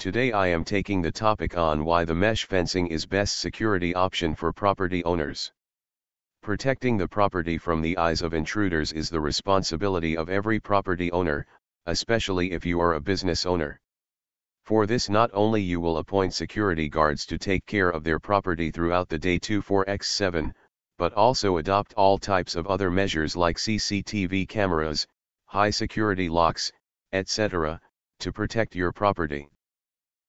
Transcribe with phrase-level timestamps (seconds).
[0.00, 4.34] Today I am taking the topic on why the mesh fencing is best security option
[4.34, 5.52] for property owners.
[6.40, 11.46] Protecting the property from the eyes of intruders is the responsibility of every property owner,
[11.84, 13.78] especially if you are a business owner.
[14.64, 18.70] For this not only you will appoint security guards to take care of their property
[18.70, 20.50] throughout the day 24x7,
[20.96, 25.06] but also adopt all types of other measures like CCTV cameras,
[25.44, 26.72] high security locks,
[27.12, 27.78] etc.,
[28.20, 29.50] to protect your property.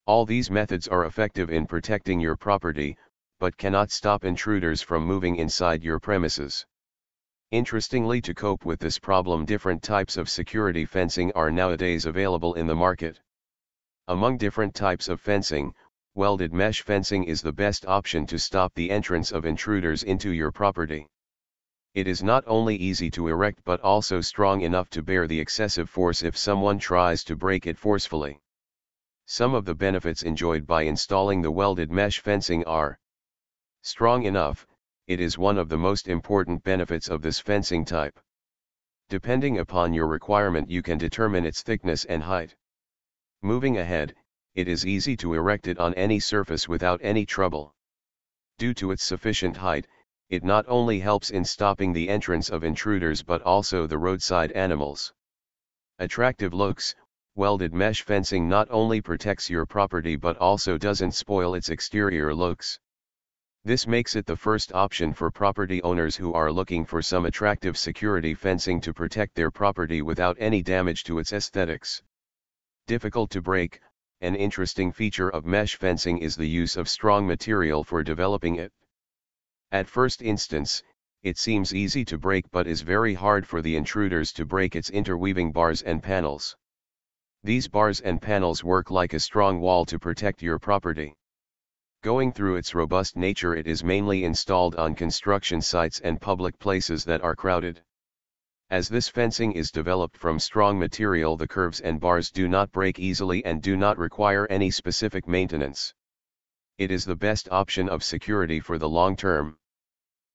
[0.08, 2.98] All these methods are effective in protecting your property,
[3.40, 6.66] but cannot stop intruders from moving inside your premises.
[7.52, 12.66] Interestingly to cope with this problem different types of security fencing are nowadays available in
[12.66, 13.20] the market.
[14.08, 15.76] Among different types of fencing,
[16.16, 20.52] welded mesh fencing is the best option to stop the entrance of intruders into your
[20.52, 21.08] property.
[21.94, 25.90] It is not only easy to erect but also strong enough to bear the excessive
[25.90, 28.40] force if someone tries to break it forcefully.
[29.26, 33.00] Some of the benefits enjoyed by installing the welded mesh fencing are
[33.82, 34.68] strong enough,
[35.08, 38.20] it is one of the most important benefits of this fencing type.
[39.10, 42.56] Depending upon your requirement you can determine its thickness and height.
[43.42, 44.16] Moving ahead,
[44.54, 47.74] it is easy to erect it on any surface without any trouble.
[48.58, 49.88] Due to its sufficient height,
[50.30, 55.14] it not only helps in stopping the entrance of intruders but also the roadside animals.
[56.00, 56.96] Attractive looks,
[57.36, 62.78] welded mesh fencing not only protects your property but also doesn't spoil its exterior looks.
[63.64, 67.78] This makes it the first option for property owners who are looking for some attractive
[67.78, 72.04] security fencing to protect their property without any damage to its aesthetics.
[72.88, 73.80] Difficult to break,
[74.20, 78.74] an interesting feature of mesh fencing is the use of strong material for developing it.
[79.72, 80.84] At first instance,
[81.24, 84.90] it seems easy to break but is very hard for the intruders to break its
[84.90, 86.58] interweaving bars and panels.
[87.44, 91.16] These bars and panels work like a strong wall to protect your property.
[92.04, 97.04] Going through its robust nature it is mainly installed on construction sites and public places
[97.06, 97.82] that are crowded.
[98.70, 103.00] As this fencing is developed from strong material the curves and bars do not break
[103.00, 105.96] easily and do not require any specific maintenance.
[106.78, 109.58] It is the best option of security for the long term.